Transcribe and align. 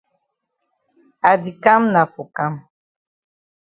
I 1.31 1.33
di 1.43 1.51
kam 1.63 1.81
na 1.93 2.01
for 2.13 2.27
kam. 2.37 2.53